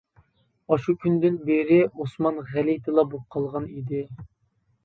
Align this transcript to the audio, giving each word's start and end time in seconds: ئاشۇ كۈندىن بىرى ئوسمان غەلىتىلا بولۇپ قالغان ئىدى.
ئاشۇ 0.71 0.95
كۈندىن 1.03 1.37
بىرى 1.49 1.77
ئوسمان 1.89 2.39
غەلىتىلا 2.49 3.07
بولۇپ 3.13 3.29
قالغان 3.37 3.73
ئىدى. 3.75 4.05